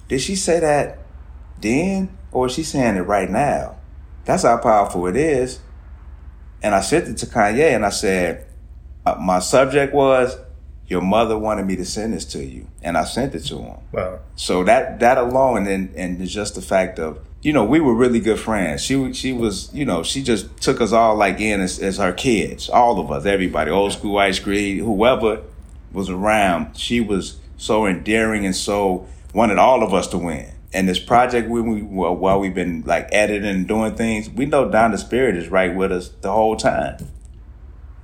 [0.08, 0.98] did she say that
[1.60, 2.16] then?
[2.32, 3.76] Or is she saying it right now?
[4.24, 5.60] That's how powerful it is.
[6.62, 8.46] And I sent it to Kanye and I said,
[9.04, 10.36] uh, my subject was
[10.88, 13.78] your mother wanted me to send this to you, and I sent it to him.
[13.92, 14.20] Wow.
[14.36, 18.20] So that that alone, and and just the fact of you know we were really
[18.20, 18.82] good friends.
[18.82, 22.12] She she was you know she just took us all like in as, as her
[22.12, 25.42] kids, all of us, everybody, old school ice cream, whoever
[25.92, 26.76] was around.
[26.76, 30.52] She was so endearing and so wanted all of us to win.
[30.76, 34.68] And this project, when we while we've been like editing and doing things, we know
[34.68, 36.98] Donda Spirit is right with us the whole time.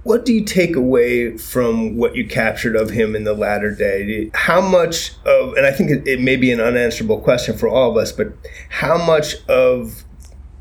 [0.04, 4.30] What do you take away from what you captured of him in the latter day?
[4.32, 7.90] How much of, and I think it, it may be an unanswerable question for all
[7.90, 8.28] of us, but
[8.70, 10.04] how much of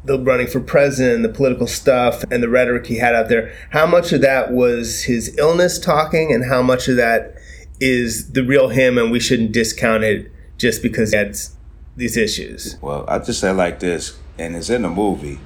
[0.04, 3.88] the running for president, the political stuff, and the rhetoric he had out there, how
[3.88, 7.36] much of that was his illness talking, and how much of that
[7.80, 11.38] is the real him, and we shouldn't discount it just because had
[11.96, 12.78] these issues?
[12.82, 15.40] Well, I just say like this, and it's in the movie.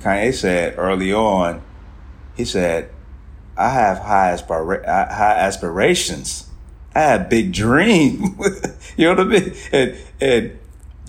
[0.00, 1.62] Kanye said early on,
[2.36, 2.90] he said,
[3.56, 6.48] I have high, aspira- high aspirations.
[6.94, 8.22] I have big dreams.
[8.96, 9.54] you know what I mean?
[9.72, 10.58] And, and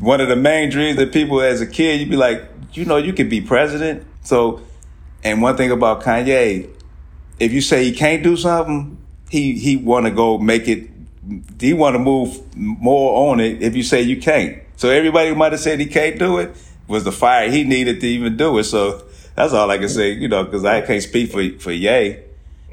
[0.01, 2.43] one of the main dreams that people as a kid, you'd be like,
[2.73, 4.05] you know, you could be president.
[4.23, 4.61] So,
[5.23, 6.69] and one thing about Kanye,
[7.39, 8.97] if you say he can't do something,
[9.29, 10.89] he, he want to go make it,
[11.59, 14.61] he want to move more on it if you say you can't.
[14.75, 16.55] So everybody might have said he can't do it
[16.87, 18.63] was the fire he needed to even do it.
[18.65, 19.03] So
[19.35, 22.19] that's all I can say, you know, because I can't speak for, for Ye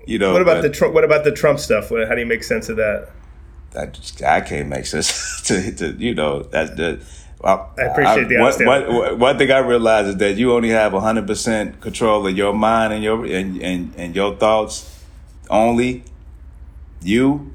[0.09, 0.33] you know.
[0.33, 1.91] What about the Trump, what about the Trump stuff?
[1.91, 3.11] How do you make sense of that?
[3.77, 7.01] I just, I can't make sense to, to you know that's the.
[7.41, 8.67] Well, I appreciate I, the honesty.
[8.67, 12.53] One, one, one, thing I realize is that you only have 100% control of your
[12.53, 15.05] mind and your and, and, and your thoughts
[15.49, 16.03] only.
[17.01, 17.55] You,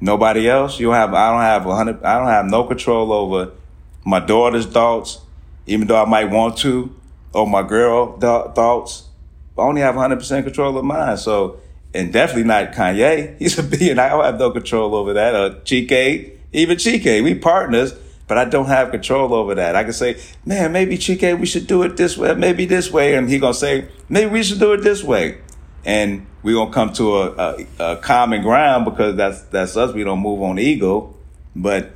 [0.00, 0.78] nobody else.
[0.78, 1.14] You don't have.
[1.14, 2.02] I don't have 100.
[2.04, 3.52] I don't have no control over
[4.04, 5.20] my daughter's thoughts,
[5.66, 6.94] even though I might want to,
[7.32, 9.04] or my girl th- thoughts.
[9.56, 11.16] I only have 100% control of mine.
[11.16, 11.58] So
[11.94, 13.36] and definitely not Kanye.
[13.38, 13.98] He's a billion.
[13.98, 15.34] I don't have no control over that.
[15.34, 17.94] Or Chike, even Chike, we partners,
[18.26, 19.74] but I don't have control over that.
[19.74, 23.14] I can say, man, maybe Chike, we should do it this way, maybe this way,
[23.14, 25.38] and he gonna say, maybe we should do it this way,
[25.88, 29.94] and we gonna come to a, a, a common ground because that's that's us.
[29.94, 31.16] We don't move on ego,
[31.56, 31.92] but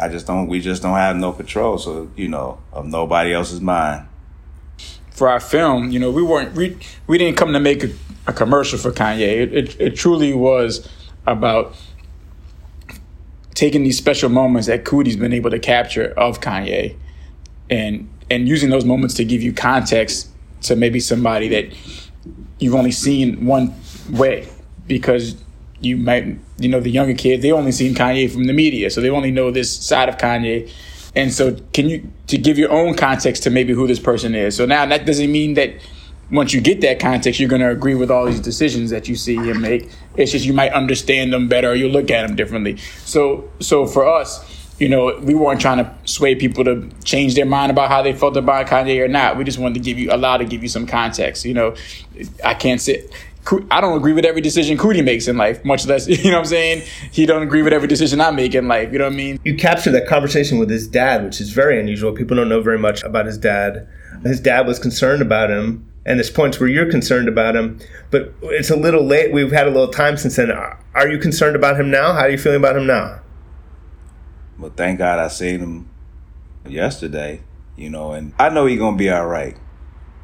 [0.00, 0.46] I just don't.
[0.46, 1.76] We just don't have no control.
[1.78, 4.06] So you know, of nobody else's mind
[5.10, 6.76] for our film, you know, we weren't we
[7.08, 7.90] we didn't come to make a,
[8.28, 9.42] a commercial for Kanye.
[9.42, 10.88] It, it, it truly was
[11.26, 11.74] about
[13.54, 16.96] taking these special moments that Coodie's been able to capture of Kanye,
[17.68, 20.28] and and using those moments to give you context
[20.62, 21.72] to maybe somebody that
[22.58, 23.74] you've only seen one
[24.10, 24.48] way
[24.86, 25.36] because
[25.80, 29.00] you might, you know, the younger kids, they only seen Kanye from the media, so
[29.00, 30.70] they only know this side of Kanye.
[31.16, 34.56] And so, can you to give your own context to maybe who this person is?
[34.56, 35.74] So now that doesn't mean that
[36.30, 39.14] once you get that context, you're going to agree with all these decisions that you
[39.14, 39.90] see him make.
[40.16, 42.78] It's just you might understand them better, or you look at them differently.
[43.04, 44.42] So, so for us,
[44.78, 48.12] you know, we weren't trying to sway people to change their mind about how they
[48.12, 49.36] felt about Kanye or not.
[49.36, 51.44] We just wanted to give you allow to give you some context.
[51.44, 51.74] You know,
[52.44, 53.12] I can't sit.
[53.70, 56.38] I don't agree with every decision Coodie makes in life, much less, you know what
[56.38, 56.82] I'm saying?
[57.12, 59.38] He don't agree with every decision I make in life, you know what I mean?
[59.44, 62.12] You capture that conversation with his dad, which is very unusual.
[62.12, 63.86] People don't know very much about his dad.
[64.22, 67.78] His dad was concerned about him, and there's points where you're concerned about him,
[68.10, 69.32] but it's a little late.
[69.32, 70.50] We've had a little time since then.
[70.50, 72.14] Are you concerned about him now?
[72.14, 73.20] How are you feeling about him now?
[74.58, 75.90] Well, thank God I seen him
[76.66, 77.42] yesterday,
[77.76, 79.56] you know, and I know he's gonna be all right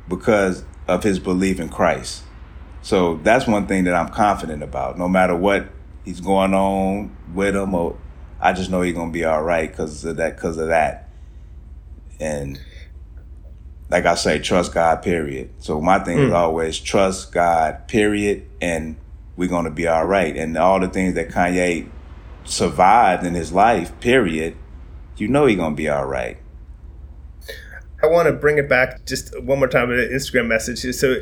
[0.08, 2.24] because of his belief in Christ.
[2.82, 4.98] So that's one thing that I'm confident about.
[4.98, 5.68] No matter what
[6.04, 7.96] he's going on with him, or
[8.40, 10.36] I just know he's gonna be all right because of that.
[10.36, 11.08] Because of that,
[12.18, 12.60] and
[13.90, 15.02] like I say, trust God.
[15.02, 15.50] Period.
[15.58, 16.28] So my thing mm.
[16.28, 17.86] is always trust God.
[17.88, 18.96] Period, and
[19.36, 20.36] we're gonna be all right.
[20.36, 21.88] And all the things that Kanye
[22.50, 24.56] survived in his life, period,
[25.16, 26.38] you know he's gonna be all right.
[28.02, 30.78] I want to bring it back just one more time with an Instagram message.
[30.94, 31.16] So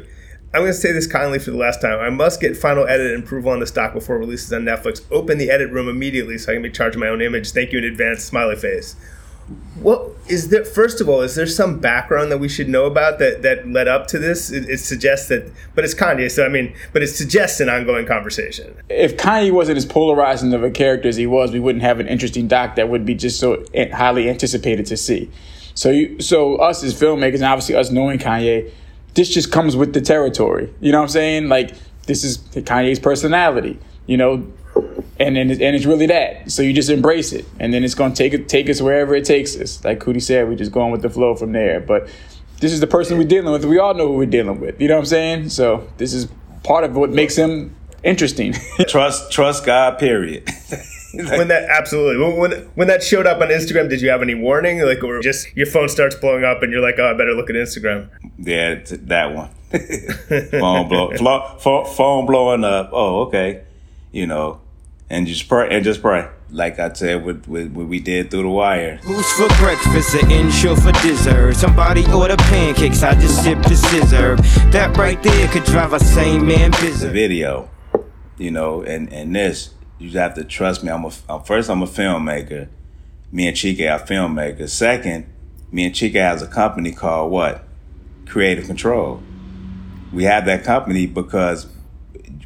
[0.54, 1.98] I'm going to say this kindly for the last time.
[1.98, 5.02] I must get final edit and approval on the stock before releases on Netflix.
[5.10, 7.50] Open the edit room immediately so I can be charged my own image.
[7.50, 8.22] Thank you in advance.
[8.22, 8.94] Smiley face.
[9.80, 10.64] What is there?
[10.64, 13.88] First of all, is there some background that we should know about that that led
[13.88, 14.50] up to this?
[14.50, 18.04] It, it, suggests that, but it's Kanye, so I mean, but it suggests an ongoing
[18.04, 18.76] conversation.
[18.88, 22.08] If Kanye wasn't as polarizing of a character as he was, we wouldn't have an
[22.08, 25.30] interesting doc that would be just so highly anticipated to see.
[25.74, 28.70] So, you, so us as filmmakers, and obviously us knowing Kanye,
[29.14, 30.72] this just comes with the territory.
[30.80, 31.48] You know what I'm saying?
[31.48, 31.74] Like
[32.06, 33.78] this is Kanye's personality.
[34.06, 34.52] You know,
[35.18, 36.50] and then and it's really that.
[36.50, 39.24] So you just embrace it, and then it's gonna take it take us wherever it
[39.24, 39.84] takes us.
[39.84, 41.80] Like Coodie said, we just going with the flow from there.
[41.80, 42.08] But
[42.60, 43.64] this is the person we're dealing with.
[43.64, 44.80] We all know who we're dealing with.
[44.80, 45.48] You know what I'm saying?
[45.50, 46.28] So this is
[46.64, 48.54] part of what makes him interesting.
[48.88, 49.98] trust trust God.
[49.98, 50.48] Period.
[51.12, 54.80] when that absolutely when when that showed up on Instagram, did you have any warning?
[54.80, 57.50] Like, or just your phone starts blowing up and you're like, oh, I better look
[57.50, 58.08] at Instagram.
[58.38, 59.50] Yeah, that one.
[60.50, 62.90] phone blow, phone blowing up.
[62.92, 63.64] Oh, okay.
[64.12, 64.60] You know,
[65.10, 66.28] and just pray and just pray.
[66.50, 68.96] Like I said, what, what, what we did through the wire.
[69.02, 71.56] Who's for breakfast and insure for dessert?
[71.56, 74.36] Somebody order pancakes, I just sip the scissor.
[74.70, 77.06] That right there could drive a sane man busy.
[77.06, 77.70] The video,
[78.38, 80.90] you know, and and this you have to trust me.
[80.90, 81.68] I'm a first.
[81.68, 82.68] I'm a filmmaker.
[83.30, 84.70] Me and Chike are filmmakers.
[84.70, 85.26] Second,
[85.70, 87.64] me and Chike has a company called what?
[88.26, 89.22] Creative Control.
[90.12, 91.66] We have that company because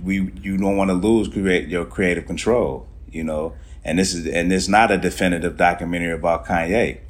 [0.03, 3.55] we you don't want to lose create your creative control, you know.
[3.85, 7.01] And this is and it's not a definitive documentary about Kanye.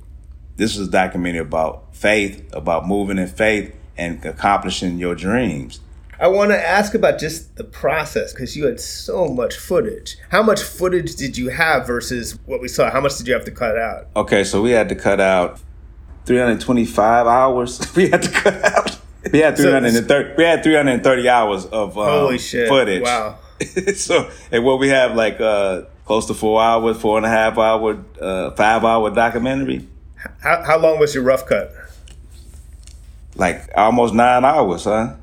[0.57, 5.81] This is a documentary about faith, about moving in faith and accomplishing your dreams.
[6.23, 10.17] I want to ask about just the process because you had so much footage.
[10.29, 12.91] How much footage did you have versus what we saw?
[12.91, 14.07] How much did you have to cut out?
[14.15, 15.61] Okay, so we had to cut out
[16.27, 17.81] 325 hours.
[17.97, 18.99] we had to cut out.
[19.31, 20.35] We had 330.
[20.37, 23.03] we had 330 hours of um, holy shit footage.
[23.03, 23.39] Wow.
[23.95, 27.59] so and what we have like uh, close to four hours, four and a half
[27.59, 29.89] hour, uh, five hour documentary.
[30.41, 31.73] How how long was your rough cut?
[33.37, 35.15] Like almost nine hours, huh?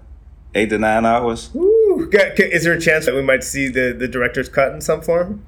[0.56, 1.52] Eight to nine hours.
[1.54, 2.10] Woo.
[2.12, 5.46] Is there a chance that we might see the the director's cut in some form?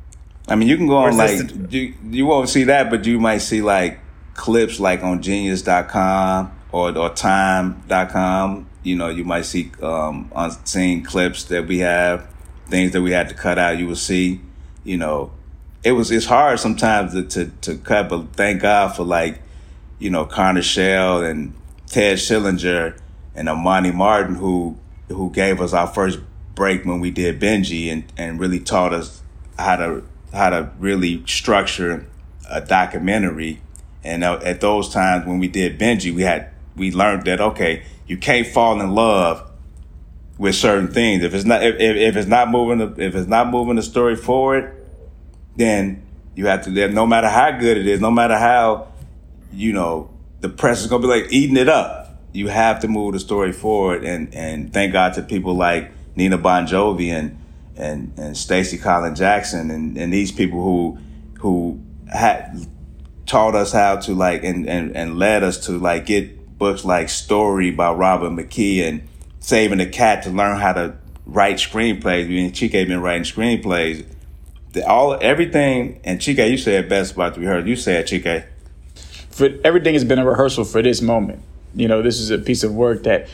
[0.48, 1.68] I mean, you can go on like the...
[1.70, 4.00] you you won't see that, but you might see like
[4.34, 8.68] clips like on Genius.com or or time.com.
[8.84, 12.28] You know, you might see um unseen clips that we have,
[12.68, 13.78] things that we had to cut out.
[13.78, 14.42] You will see,
[14.84, 15.32] you know,
[15.84, 19.42] it was it's hard sometimes to to, to cut, but thank God for like,
[20.00, 21.54] you know, Connor Shell and
[21.88, 22.98] Ted Schillinger
[23.36, 24.78] and Amani Martin who
[25.10, 26.20] who gave us our first
[26.56, 29.22] break when we did Benji and, and really taught us
[29.58, 30.04] how to
[30.34, 32.08] how to really structure
[32.50, 33.62] a documentary.
[34.04, 36.50] And uh, at those times when we did Benji, we had
[36.82, 39.50] we learned that okay, you can't fall in love
[40.40, 41.24] with certain things.
[41.24, 44.16] If it's not if, if it's not moving the, if it's not moving the story
[44.16, 44.76] forward,
[45.56, 46.02] then
[46.36, 46.88] you have to.
[46.90, 48.88] No matter how good it is, no matter how
[49.54, 50.10] you know
[50.40, 52.00] the press is gonna be like eating it up.
[52.34, 56.40] You have to move the story forward, and and thank God to people like Nina
[56.40, 57.38] Bonjovi and
[57.76, 60.98] and and Stacy Collin Jackson and and these people who
[61.42, 61.80] who
[62.12, 62.66] had
[63.28, 67.10] taught us how to like and and and led us to like get books like
[67.10, 69.08] Story by Robert McKee and
[69.40, 70.96] Saving the Cat to learn how to
[71.26, 72.26] write screenplays.
[72.26, 74.06] I mean, Chike been writing screenplays.
[74.74, 77.68] The, all everything and Chike, you said best about the rehearsal.
[77.68, 78.46] You said Chike.
[79.32, 81.42] For everything has been a rehearsal for this moment.
[81.74, 83.28] You know, this is a piece of work that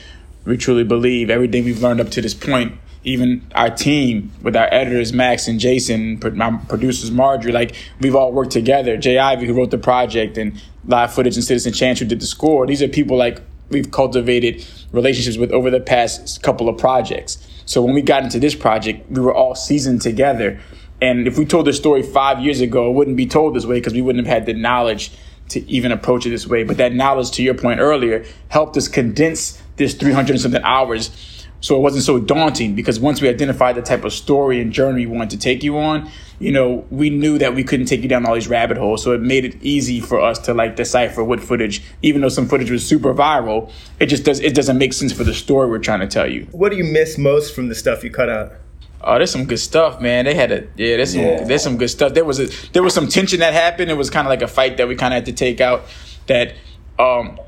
[0.45, 4.67] we truly believe everything we've learned up to this point even our team with our
[4.69, 8.97] editors Max and Jason, my producers Marjorie, like we've all worked together.
[8.97, 12.25] Jay Ivy, who wrote the project, and Live Footage and Citizen Chance, who did the
[12.25, 12.67] score.
[12.67, 17.37] These are people like we've cultivated relationships with over the past couple of projects.
[17.65, 20.59] So when we got into this project, we were all seasoned together.
[21.01, 23.75] And if we told this story five years ago, it wouldn't be told this way
[23.75, 25.11] because we wouldn't have had the knowledge
[25.49, 26.63] to even approach it this way.
[26.65, 31.36] But that knowledge, to your point earlier, helped us condense this 300 and something hours
[31.59, 35.05] so it wasn't so daunting because once we identified the type of story and journey
[35.05, 38.07] we wanted to take you on, you know, we knew that we couldn't take you
[38.07, 39.03] down all these rabbit holes.
[39.03, 42.47] So it made it easy for us to like decipher what footage, even though some
[42.47, 45.79] footage was super viral, it just does it doesn't make sense for the story we're
[45.79, 46.47] trying to tell you.
[46.51, 48.53] What do you miss most from the stuff you cut out?
[49.01, 50.25] Oh, there's some good stuff, man.
[50.25, 51.43] They had a yeah, there's some yeah.
[51.43, 52.13] there's some good stuff.
[52.13, 53.89] There was a there was some tension that happened.
[53.89, 55.83] It was kind of like a fight that we kind of had to take out.
[56.27, 56.55] That,
[56.99, 57.39] um,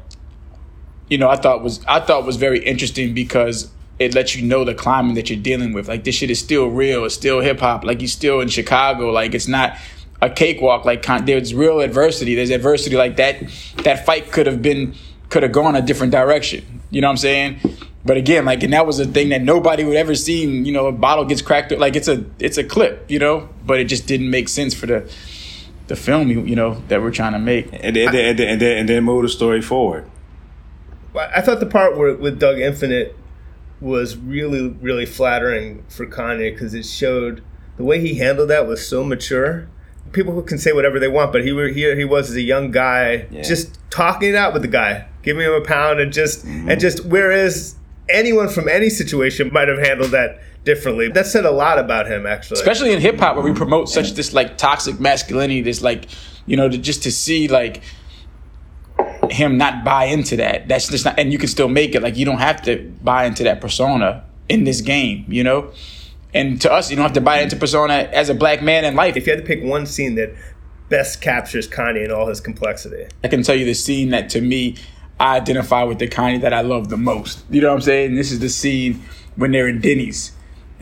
[1.10, 3.70] you know, I thought was I thought was very interesting because
[4.00, 5.88] it lets you know the climate that you're dealing with.
[5.88, 7.06] Like this shit is still real.
[7.06, 7.84] It's still hip hop.
[7.84, 9.12] Like you're still in Chicago.
[9.12, 9.78] Like it's not
[10.22, 10.86] a cakewalk.
[10.86, 12.34] Like there's real adversity.
[12.34, 13.42] There's adversity like that.
[13.84, 14.96] That fight could have been
[15.28, 16.82] could have gone a different direction.
[16.90, 17.60] You know what I'm saying?
[18.06, 20.66] But again, like, and that was a thing that nobody would ever seen.
[20.66, 21.72] You know, a bottle gets cracked.
[21.72, 23.12] Like it's a it's a clip.
[23.12, 25.12] You know, but it just didn't make sense for the
[25.88, 26.30] the film.
[26.30, 27.68] You know that we're trying to make.
[27.74, 30.10] And then, and then, and then, and then move the story forward.
[31.16, 33.16] I thought the part where with Doug Infinite
[33.82, 37.44] was really really flattering for Kanye because it showed
[37.78, 39.70] the way he handled that was so mature.
[40.12, 41.96] People who can say whatever they want, but he were here.
[41.96, 43.42] He was as a young guy, yeah.
[43.42, 46.70] just talking it out with the guy, giving him a pound, and just mm-hmm.
[46.70, 47.76] and just whereas
[48.10, 51.10] anyone from any situation might have handled that differently.
[51.10, 52.60] That said a lot about him, actually.
[52.60, 56.08] Especially in hip hop, where we promote such this like toxic masculinity, this like
[56.46, 57.82] you know, to, just to see like
[59.32, 60.68] him not buy into that.
[60.68, 62.02] That's just not, and you can still make it.
[62.02, 65.72] Like you don't have to buy into that persona in this game, you know.
[66.34, 68.96] And to us, you don't have to buy into persona as a black man in
[68.96, 69.18] life.
[69.18, 70.36] If you had to pick one scene that
[70.90, 74.42] best captures Kanye in all his complexity, I can tell you the scene that to
[74.42, 74.76] me
[75.20, 77.44] I identify with the Kanye that I love the most.
[77.50, 78.16] You know what I'm saying?
[78.16, 79.04] This is the scene
[79.36, 80.32] when they're in Denny's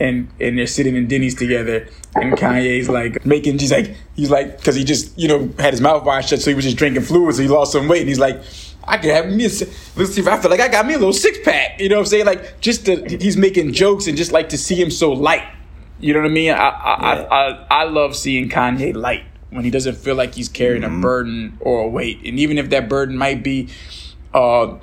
[0.00, 4.56] and and they're sitting in Denny's together, and Kanye's like making, he's like, he's like,
[4.56, 7.02] because he just you know had his mouth wide shut, so he was just drinking
[7.02, 8.42] fluids, so he lost some weight, and he's like.
[8.90, 9.42] I could have me.
[9.42, 11.78] Let's see if I feel like I got me a little six pack.
[11.78, 12.24] You know what I'm saying?
[12.24, 15.46] Like just to, he's making jokes and just like to see him so light.
[16.00, 16.52] You know what I mean?
[16.52, 17.22] I I, yeah.
[17.22, 20.98] I, I, I love seeing Kanye light when he doesn't feel like he's carrying mm-hmm.
[20.98, 23.68] a burden or a weight, and even if that burden might be,
[24.32, 24.76] uh,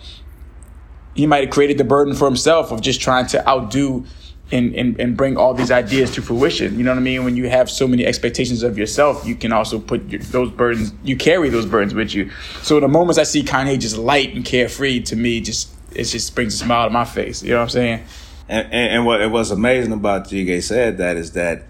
[1.14, 4.06] he might have created the burden for himself of just trying to outdo
[4.52, 6.78] and, and, and bring all these ideas to fruition.
[6.78, 7.24] You know what I mean?
[7.24, 10.94] When you have so many expectations of yourself, you can also put your, those burdens,
[11.04, 12.30] you carry those burdens with you.
[12.62, 16.36] So the moments I see Kanye just light and carefree, to me, just it just
[16.36, 17.42] brings a smile to my face.
[17.42, 18.04] You know what I'm saying?
[18.48, 21.64] And, and, and what was amazing about Jigay said that is that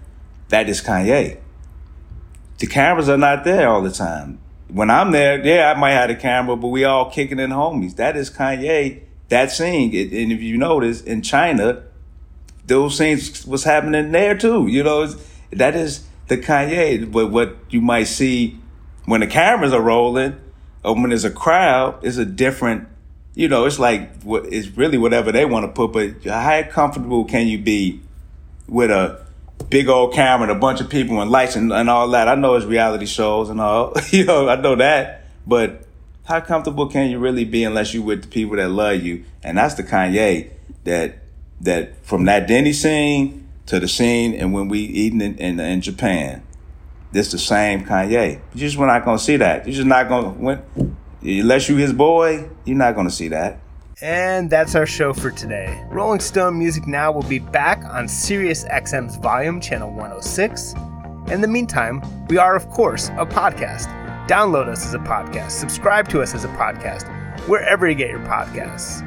[0.48, 1.38] that is Kanye.
[2.58, 4.38] The cameras are not there all the time.
[4.68, 7.96] When I'm there, yeah, I might have a camera, but we all kicking in homies.
[7.96, 9.02] That is Kanye.
[9.28, 11.82] That scene, and if you notice, in China,
[12.66, 14.66] those things was happening there too.
[14.66, 15.06] You know,
[15.52, 17.10] that is the Kanye.
[17.10, 18.58] But what you might see
[19.04, 20.36] when the cameras are rolling
[20.84, 22.88] or when there's a crowd is a different.
[23.34, 25.92] You know, it's like what it's really whatever they want to put.
[25.92, 28.00] But how comfortable can you be
[28.66, 29.26] with a
[29.68, 32.28] big old camera and a bunch of people and lights and, and all that?
[32.28, 33.92] I know it's reality shows and all.
[34.10, 35.82] you know, I know that, but
[36.24, 39.24] how comfortable can you really be unless you with the people that love you?
[39.42, 40.50] And that's the Kanye
[40.84, 41.18] that
[41.60, 45.80] that from that Denny scene to the scene and when we eating in, in, in
[45.80, 46.42] Japan,
[47.12, 48.40] this the same Kanye.
[48.54, 49.66] You just we're not gonna see that.
[49.66, 50.62] You're just not gonna when
[51.22, 53.60] unless you his boy, you're not gonna see that.
[54.02, 55.82] And that's our show for today.
[55.88, 60.74] Rolling Stone Music Now will be back on Sirius XM's Volume Channel 106.
[61.28, 63.86] In the meantime, we are, of course, a podcast.
[64.28, 67.08] Download us as a podcast, subscribe to us as a podcast,
[67.48, 69.02] wherever you get your podcasts.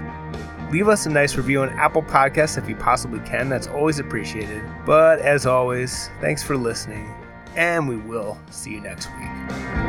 [0.71, 3.49] Leave us a nice review on Apple Podcasts if you possibly can.
[3.49, 4.63] That's always appreciated.
[4.85, 7.11] But as always, thanks for listening,
[7.55, 9.88] and we will see you next week.